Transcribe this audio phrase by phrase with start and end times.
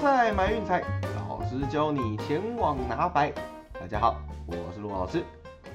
[0.00, 0.82] 菜买运财，
[1.14, 3.30] 老师教你前往拿白。
[3.74, 5.22] 大家好，我是骆老师，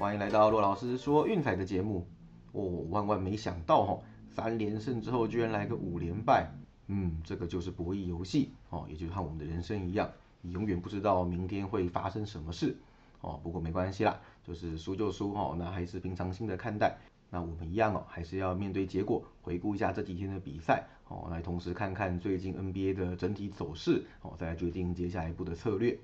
[0.00, 2.04] 欢迎来到骆老师说运彩的节目。
[2.50, 6.50] 哦，万万没想到哈，三连胜之后居然来个五连败。
[6.88, 10.10] 嗯，这个就是博弈游戏哦，也就是和我们的人生一样，
[10.40, 12.76] 你永远不知道明天会发生什么事。
[13.20, 16.98] 哦，不过没关系啦，就是输就输哈，那还是平常心的看待。
[17.30, 25.98] 那我们一样哦，还是要面对结果，回顾一下这几天的比赛哦，来同时看看最近 NBA 的整体走势哦，再来决定接下一步的策略。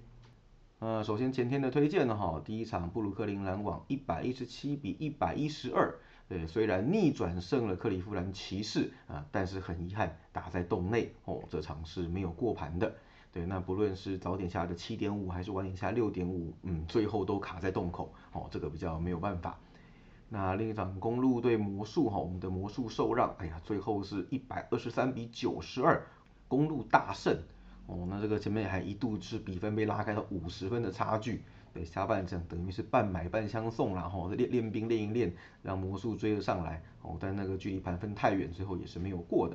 [0.81, 5.95] 呃，首先前天的推荐呢哈，第一场布鲁克林篮网一百一十七比一百一十二，
[6.29, 12.93] 对，虽然逆转胜了克利夫兰骑士啊，但是很遗憾打在洞内哦，这场是没有过盘的。
[13.31, 19.59] 对，那不论是早点下的七点五还是晚点下六点五，嗯，最后都卡在洞口哦，这个比较没有办法。
[20.35, 26.07] 那另一场公路对魔术哈，我们的魔术受让，哎呀，最后是一百二十三比九十二，
[26.49, 27.37] 公路大胜
[27.87, 28.07] 哦。
[28.09, 31.43] 那这个前面还一度是比分被拉开到五十分的差距，
[31.75, 37.19] 对，下半场等于是半买半相送然后练练兵练一练，让魔术追了上来哦。
[37.21, 39.55] 但那个距离盘分太远，最后也是没有过的。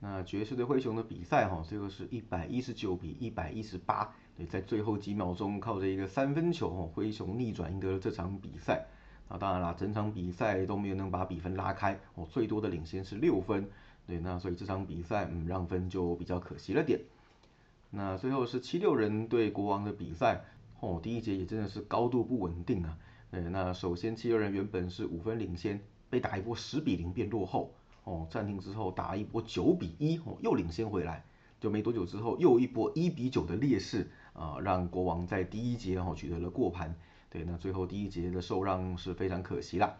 [0.00, 8.84] 那爵士对灰熊的比赛哈，最后是一百一十九比一百一十八，对，在最后几秒钟靠着一个三分球哦，灰熊逆转赢得了这场比赛。
[9.28, 13.68] 啊，当然啦，整场比赛都没有能把比分拉开，哦，最多的领先是六分，
[14.06, 17.00] 对，那所以这场比赛，嗯，让分就比较可惜了点。
[17.90, 20.44] 那最后是七六人对国王的比赛，
[20.78, 22.96] 哦，第一节也真的是高度不稳定啊，
[23.30, 27.74] 对，那首先七六人原本是五分领先，被打一波十比零变落后，
[28.04, 31.24] 哦，暂停之后打一波九比一，哦，又领先回来，
[31.58, 36.94] 就没多久之后又一波一比九的劣势，啊，让国王在第一节哦取得了过盘。
[37.36, 39.94] 对，那最后第一节的受让是非常可惜啦。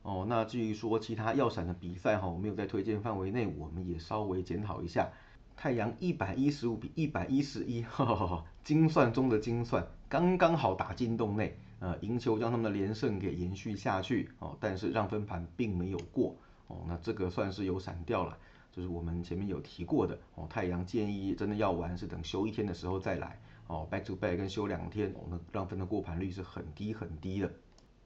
[0.00, 5.10] 哦，那至于说其他要闪的比赛哈，没有在推荐范围内，我们也稍微检讨一下。
[5.54, 7.84] 太阳一百一十五比一百一十一，
[8.64, 14.56] 精算中的精算，刚刚好打进洞内，呃，赢球将他们的连胜给延续下去哦。
[14.58, 16.34] 但是让分盘并没有过
[16.68, 18.38] 哦，那这个算是有闪掉了，
[18.72, 20.46] 就是我们前面有提过的哦。
[20.48, 23.38] 太阳建议真的要玩是等休一天的时候再来。
[23.66, 27.50] 哦，back to back 跟休两天，哦，那让分的过盘率是很低很低的。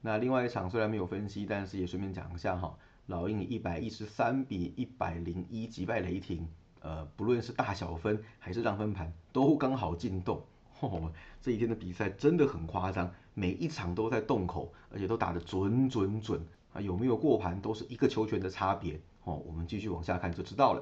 [0.01, 2.73] 那另外一场虽然没有分析，但是也顺便讲一下哈，
[3.07, 6.47] 老鹰以一百一十三比一百零一击败雷霆，
[6.79, 10.41] 呃，不论是大小分还是让分盘，都刚好进洞。
[10.79, 11.11] 哦，
[11.41, 18.97] 这一天的比赛真的很夸张，每一场都在洞口，而且都打得准准准啊，有没有过盘都是一个球权的差别。
[19.25, 20.81] 哦，我们继续往下看就知道了。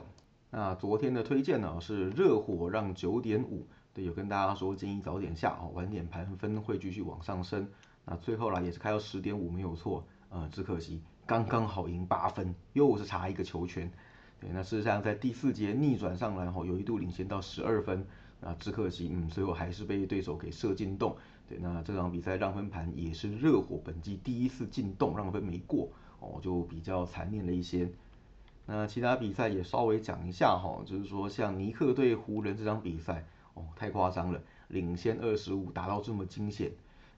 [0.51, 3.65] 那昨天的推荐呢是热火让九点五。
[3.97, 7.67] 对，有跟大家说建议早点下哦，晚点盘分会继续往上升。
[8.05, 13.91] 那最后啦也是开到十点五没有错，呃，只可惜刚刚好赢八分，又是差一个球权。
[14.39, 18.05] 对，那事实上在第四节逆转上来后，有一度领先到十二分，
[18.39, 21.17] 啊，只可惜嗯，最后还是被对手给射进洞。
[21.49, 27.89] 对，那这场比赛让分盘也是热火本季第一次进洞让分没过，哦，就比较残念了一些。
[28.67, 33.25] 那其他比赛也稍微讲一下哈，就是说像尼克对湖人这场比赛。
[33.57, 36.71] 哦，太夸张了，领先二十五达到这么惊险，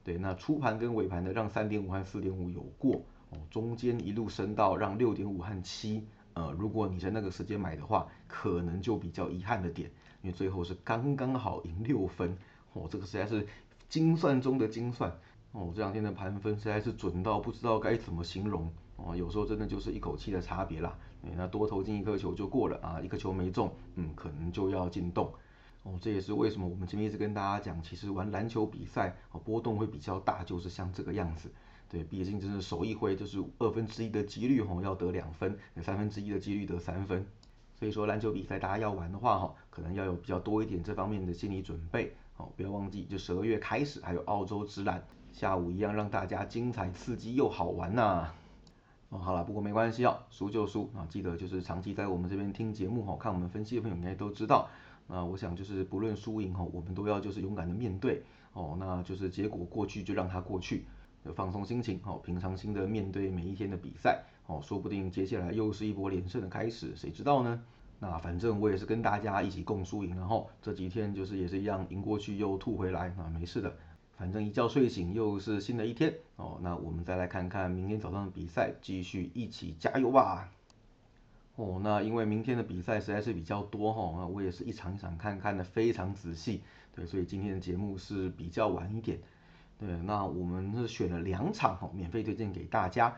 [0.05, 3.01] 对，那初盘跟尾盘的让三点五和四点五有过，
[3.31, 6.05] 哦，中间一路升到让六点五和七，
[6.35, 9.91] 呃，如果你在那个时间买的话，可能就比较遗憾的点，
[10.21, 12.37] 因为最后是刚刚好赢六分，
[12.71, 13.45] 哦，这个实在是
[13.89, 15.11] 精算中的精算，
[15.51, 20.97] 哦，这两天的盘分实在是准到不知道该怎么形容，哦，有时候真的就是一口气的差别啦，
[21.35, 25.29] 那多投进一颗球就过了啊，一颗球没中，嗯，可能就要进洞。
[25.89, 31.49] 哦，这也是为什么我们前面一直跟大家讲，其实玩篮球比赛哦波动会比较大，就是像这个样子。
[31.89, 37.25] 对，毕竟真的手一挥就是二分之一的几率哦要得两分，三分之一的几率得三分。
[37.73, 42.15] 所以说篮球比赛大家要玩的话哈，可能要有比较多一点这方面的心理准备。
[42.37, 48.31] 哦，不要忘记，就十二月开始还有澳洲之篮，下午一样让大家精彩刺激又好玩呐。
[49.09, 54.69] 哦，好了，不过没关系哦，输就输啊，记得就是长期在我们这边听节目哈，看我们分析的朋友应该都知道。
[55.09, 58.21] 那我想就是不论输赢吼，我们都要就是勇敢的面对
[58.53, 60.85] 哦，那就是结果过去就让它过去，
[61.35, 67.59] 放松心情哦，平常心的面对每一天的比赛哦，说不定接下来又是一波连胜的开始，谁知道呢？
[67.99, 73.75] 那反正我也是跟大家一起共输赢，然后这几天就是也是一样赢过去又吐回来啊，没事的，
[74.15, 80.49] 反正一觉睡醒又是新的一天哦，那我们再来看看明天早上的比赛，继续一起加油吧。
[81.59, 86.61] 哦，那因为明天的比赛实在是比较多哈，那我也是一场一场看看的非常仔细，
[86.95, 89.19] 对，所以今天的节目是比较晚一点，
[89.77, 93.13] 对，那我们是选了两场哈，免费推荐给大家。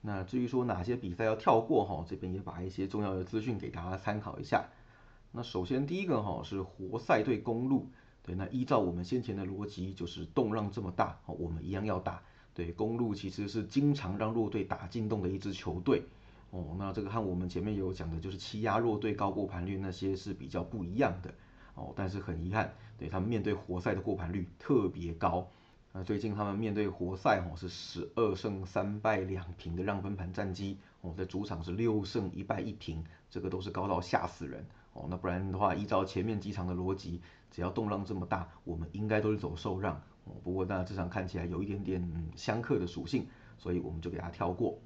[0.00, 4.66] 那至于说哪些比赛要跳过哈，这边也把一些重要的资讯给大家参考一下。
[5.30, 7.88] 那首先第一个哈是活塞对公路，
[8.24, 12.20] 对，那依照我们先前的逻辑，就是动让这么大，哦，我们一样要打。
[12.52, 16.02] 对，公路其实是经常让弱队打进洞的一支球队，
[16.50, 21.34] 哦，那这个和我们前面有讲的就是欺压弱队高过盘率那些是比较不一样的，
[21.74, 25.46] 哦，但是很遗憾，对他们面对活塞的过盘率特别高。
[25.92, 35.06] 那最近他们面对活塞哦是十二胜三败两平的让分盘战绩哦，在主场是六胜一败一平，这个都是高到吓死人哦。
[35.08, 37.20] 那不然的话，依照前面几场的逻辑，
[37.50, 39.94] 只要动浪这么大，我们应该都是走受让
[40.24, 40.34] 哦。
[40.44, 43.26] 不过那这场看起来有一点点相克的属性，
[43.56, 44.78] 所以我们就给它跳过。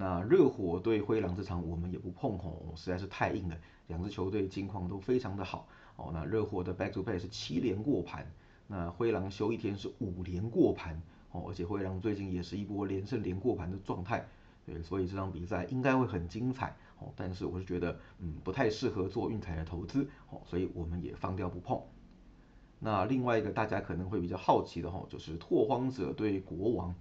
[0.00, 3.56] 那热火对灰狼这场我们也不碰哦，实在是太硬了，
[3.88, 5.66] 两支球队近况都非常的好
[5.96, 6.10] 哦。
[6.14, 8.24] 那热火的 back to back 是七连过盘。
[8.68, 11.02] 那灰狼休一天是五连过盘
[11.32, 14.24] 哦，而且灰狼最近也是一波连胜连过盘的状态，
[14.64, 17.12] 对，所以这场比赛应该会很精彩哦。
[17.16, 21.82] 但是我是觉得，嗯，不太适合做运彩的投资哦，所以我们也放掉不碰。
[22.78, 26.94] 那另外一个大家可能会比较好奇的哈，就是拓荒者对国王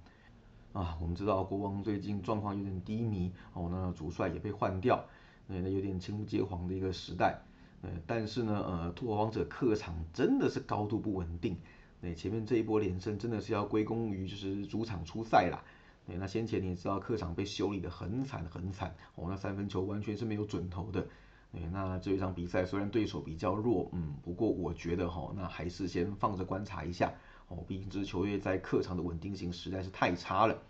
[0.78, 5.04] 啊，我们知道国王最近状况有点低迷哦，那主帅也被换掉，
[5.48, 7.42] 那有点青不接黄的一个时代。
[7.82, 11.58] 呃，但是呢，呃，拓荒者客场真的是高度不稳定。
[12.00, 15.64] 对，前面这一波连胜真的是要归功于就是主场出赛啦。
[16.06, 21.04] 对，那先前你也知道客场被修理的很惨很惨，哦，那三分球完全是没有准头的。
[21.52, 27.14] 对，那这一场比赛虽然对手比较弱，嗯，不过我觉得哈，那还是先放着观察一下。
[27.48, 30.62] 哦，毕竟这支球队在客场的稳定性实在是太差了，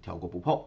[0.00, 0.62] 跳过不碰。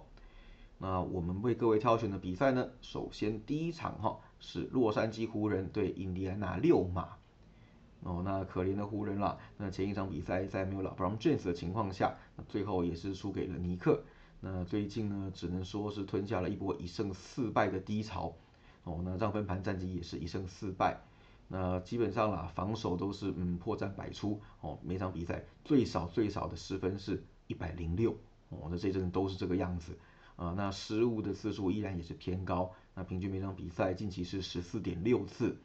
[0.77, 4.19] 那我们为各位挑选的比赛呢，首先第一场哈。
[4.38, 7.07] 是洛杉矶湖人对印第安纳六马，
[8.03, 14.03] 哦，那可怜的湖人啦，那前一场比赛在没有老布朗 James 的情况下，那最后也是输给了尼克。
[14.41, 18.35] 那最近呢，只能说是吞下了一波一胜四败的低潮。
[18.85, 20.97] 哦，那让分盘战绩也是一胜四败。
[21.47, 24.41] 那基本上啦，防守都是嗯破绽百出。
[24.61, 28.15] 哦，每场比赛最少最少的失分是一百零六。
[28.49, 29.97] 哦，那这阵都是这个样子。
[30.35, 32.71] 啊，那失误的次数依然也是偏高。
[32.93, 35.55] 那平均每场比赛近期是十四点六次，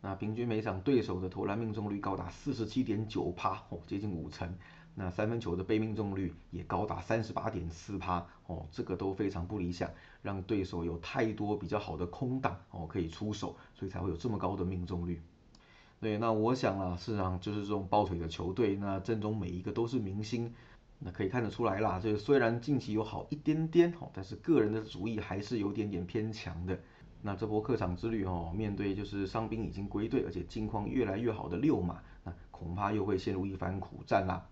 [0.00, 4.56] 那平均每场对手的投篮命中率高达四十七点九趴，哦，接近五成。
[4.98, 9.90] 那三分球的被命中率也高达三十八点四趴，哦，这个都非常不理想，
[10.22, 15.20] 让对手有太多比较好的空档，哦，可以出手，所以才会有这么高的命中率。
[16.00, 20.52] 对，那我想啊，市场就是这种抱腿的球队，那阵中每一个都是明星。
[20.98, 26.78] 那可以看得出来啦，这个虽然近期有好一点点哦，但是个人的主意还是有点点偏强的。
[27.20, 34.46] 那这波客场之旅哦，面对就是伤兵已经归队，而且近况越来越好的六马，那恐怕又会陷入一番苦战啦。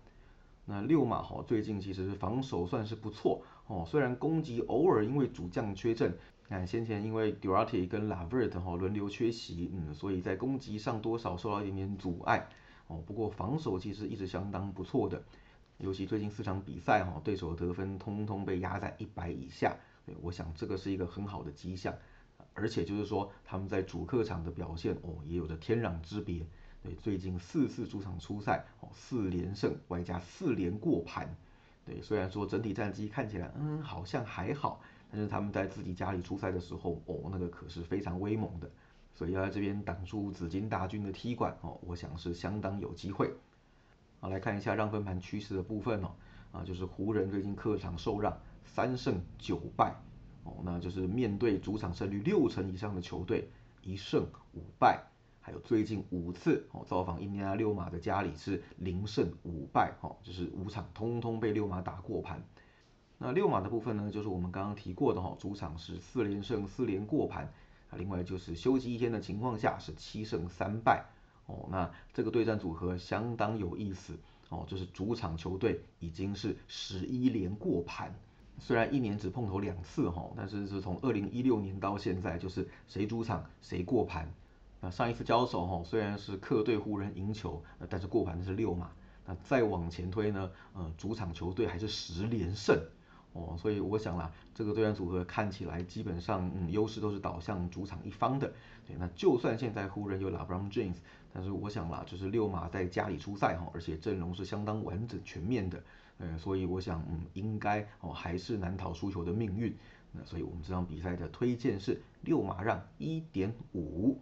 [0.65, 12.47] 那六马哈最近其实防守算是不错哦，虽然攻击偶尔因为主将缺阵，看先前因为 Durati 跟 Lavert 哈轮流缺席，嗯，所以在攻击上多少受到一点点阻碍
[12.87, 13.01] 哦。
[13.05, 15.23] 不过防守其实一直相当不错的。
[15.77, 19.75] 尤其最近四场比赛哈，对手的得分通通被压在一百以下，
[20.05, 21.93] 对，我想这个是一个很好的迹象，
[22.53, 26.47] 而且就是说他们在主客场的表现哦，也有着天壤之别，
[26.85, 31.35] 对，最近四次主场出赛哦，四连胜外加四连过盘，
[31.83, 34.79] 对，虽然说整体战绩看起来嗯好像还好，
[35.11, 38.69] 但是他们在自己家里出赛的时候哦，那个可是非常威猛的，
[39.15, 43.33] 所以要在这边挡住紫金大军的踢馆哦，我想是相当有机会。
[44.19, 46.11] 好，来看一下让分盘趋势的部分哦，
[46.51, 49.95] 啊，就是湖人最近客场受让三胜九败，
[50.43, 53.49] 哦，那就是面对主场胜率六成以上的球队
[53.81, 55.03] 一胜五败，
[55.45, 62.43] 还有最近五次哦造访印第安六马的家里是零胜五败，哦，就是五场通通被六马打过盘。
[63.19, 67.45] 那六马的部分呢，就是我们刚刚提过的哈，主场是四连胜四连过盘，
[67.91, 71.05] 啊，另外就是休息一天的情况下是七胜三败。
[71.45, 74.17] 哦，那这个对战组合相当有意思
[74.49, 78.11] 哦，就是主场球队已经是十一连过盘，
[78.57, 84.27] 虽然一年只碰头两次哈，但是是从二零一六年到现在，就是谁主场谁过盘。
[84.89, 88.91] 上一次交手哈，虽然是客队湖人赢球，但是过盘的是六马。
[89.25, 92.79] 那再往前推呢，呃，主场球队还是十连胜。
[93.33, 98.53] 哦，所以我想啦，这个对战组合看起来基本上，嗯，优势都是导向主场一方的。
[98.87, 100.95] 对，那就算现在湖人有 LeBron James，
[101.33, 105.83] 但是我想啦，就是六马在家里出赛哈，而且阵容是相当完整全面的，
[106.19, 109.75] 呃，所以我想，嗯，应该哦还是难逃输球的命运。
[110.13, 114.17] 那所以我们这场比赛的推荐是六马让一点五。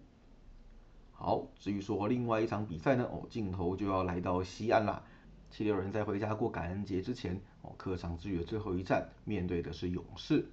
[1.14, 5.02] 好，至于说另外一场比赛呢，哦，镜头就要来到西安啦。
[5.50, 10.46] 七六人在回家过感恩节之前，哦，客场之旅的最后一战，面对的是勇士。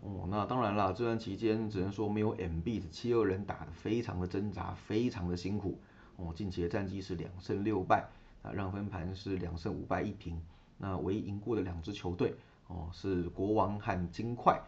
[0.00, 5.78] 哦，那当然啦，这段期间只能说没有 M B 的七六人打得非常的挣扎，非常的辛苦。
[6.16, 8.08] 哦，近期的战绩是两胜六败，
[8.42, 10.40] 啊，让分盘是两胜五败一平。
[10.78, 12.34] 那唯一赢过的两支球队，
[12.68, 14.62] 哦，是国王和金块。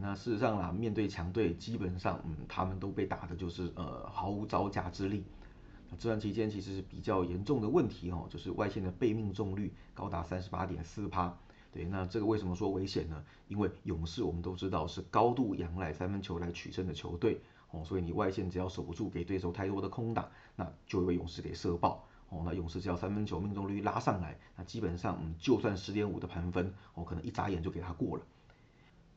[0.00, 5.24] 那事实上啦，面对强队，基本上，嗯，他们都被打的就是呃毫无招架之力。
[5.90, 11.36] 那这段期间其实是比较严重的问题哦，就是外线的被命中率高达三十八点四趴。
[11.70, 13.24] 对，那这个为什么说危险呢？
[13.48, 22.42] 因为勇士我们都知道是高度仰赖三分球来取胜的球队哦，所以你外线只要守不住，给对手太多的空档，那就会被勇士给射爆哦。
[22.44, 28.24] 那勇士只要三分球命中率拉上来，那基本上嗯，就算十点五的盘分哦，可能一眨眼就给他过了。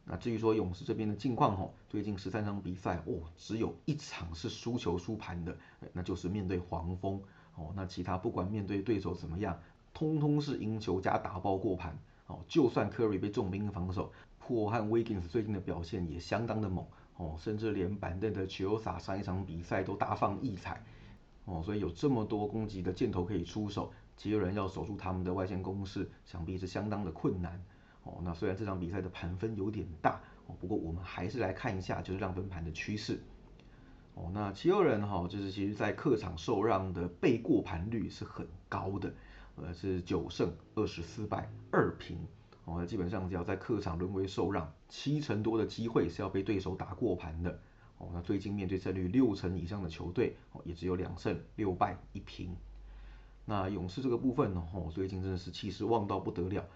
[0.08, 5.58] 那至于说勇士这边的近况哈，最近十三场比赛哦，只有一场是输球输盘的，
[5.94, 7.20] 那就是面对黄蜂
[7.56, 7.74] 哦。
[7.76, 9.60] 那其他不管面对对手怎么样，
[9.94, 11.98] 通通是赢球加打包过盘。
[12.28, 16.86] 哦，就算 Curry 被重兵防守，破和 Wiggins 最近的表现也相当的猛
[17.18, 20.84] 哦，甚至连板凳的球萨上一场比赛都大放异彩
[21.46, 27.64] 哦，所以有这么多攻击的箭头可以出手，其有人要守住他们的外线攻势，想必是相当的困难
[28.06, 28.22] 哦。
[28.24, 33.22] 那虽然这场比赛的盘分有点大哦，不过我们还是来看一下就是让分盘的趋势
[34.14, 34.32] 哦。
[34.34, 39.14] 那七六人哈，就是其实在客场受让的被过盘率是很高的。
[39.58, 42.18] 呃，是九胜二十四败二平，
[42.66, 47.58] 哦，那基本上只要在客场沦为受让，七成多的机会是要被对手打过盘的，
[47.98, 52.54] 哦，那最近面对胜率六成以上的球队，哦，也只有两胜六败一平。
[53.46, 56.68] 那勇士这个部分呢，哦，最近真的是气势旺到不得了，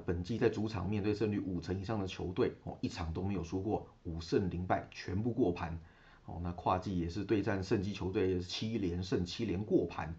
[0.00, 5.78] 本季在主场面对胜率五成以上的球队，哦，一场都没有输过，五胜零败全部过盘，
[6.26, 10.14] 哦，那跨季也是对战胜级球队七连胜七连过盘。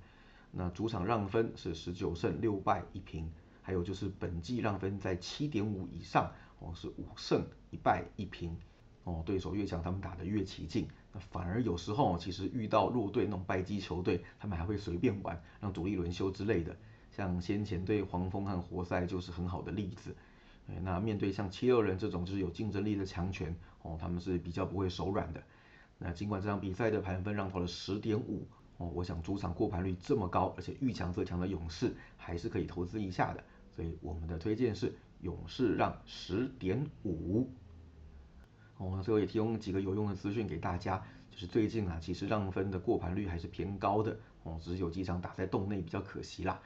[0.51, 3.31] 那主场让分是十九胜六败一平，
[3.61, 8.57] 还有就是本季让分在七点五以上哦，是五胜一败一平
[9.03, 10.87] 哦，对手越强，他们打得越起劲。
[11.11, 16.75] 那反而有时候其实遇到弱队那种败绩球队，他们还会随便玩，让主力轮休之类的。
[17.09, 20.15] 像先前对黄蜂和活塞就是很好的例子。
[20.81, 25.41] 那面对像七六人这种就是有竞争力的强权哦，他们是比较不会手软的。
[25.97, 28.47] 那尽管这场比赛的盘分让投了十点五。
[28.77, 33.43] 哦，我想主场过盘率这么高，而且遇强则强的勇士还是可以投资一下的，
[33.75, 37.45] 所以我们的推荐是勇士让十点五。
[38.77, 40.97] 哦，最后也提供几个有用的资讯给大家，
[41.29, 46.57] 就是最近啊，其实让分的过盘率还是偏高的，哦，只是有几场打在洞内比较可惜啦。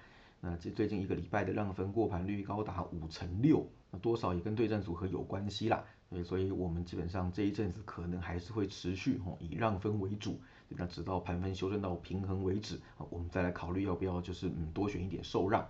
[0.45, 5.81] 那这最近一个礼拜的让分过盘率高达五成六，那多少也跟对战组合有关系啦。
[6.25, 10.38] 所以，我们基本上这一阵子可能还是会持续哦，以让分为主。
[10.67, 12.77] 那直到盘分修正到平衡为止，
[13.09, 15.65] 我们再来考虑要不要就是嗯多选一点受让。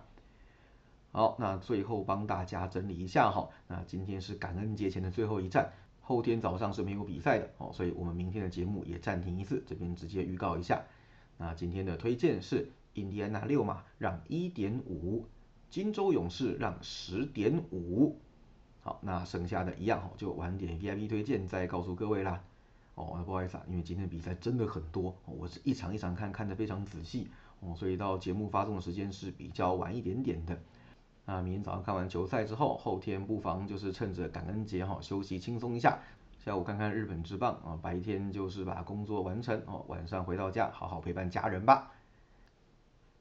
[1.12, 10.82] 好，那最后帮大家整理一下哈，那今天是感恩节前的最后一站，后天早上是没有比赛的哦，所以我们明天的节目也暂停一次，这边直接预告一下。
[11.38, 15.24] 那今天的推荐是印第安纳六嘛让一点五，
[15.70, 18.18] 金州勇士让十点五。
[18.80, 22.42] 好，那剩下的一样哈，就晚点 VIP 推荐再告诉各位啦。
[22.94, 27.28] 哦，不好意思啊，因为今天比赛真的很多，我是一场一场看，看得非常仔细
[27.60, 30.56] 哦，所以到节目发送的时间是比较晚一点点的。
[31.24, 35.98] 那明天早上看完球赛之后，后天不妨就是趁着感恩节哈休息轻松一下，
[36.38, 41.90] 下午看看日本之棒啊，白天就是把工作完成哦，晚上回到家好好陪伴家人吧。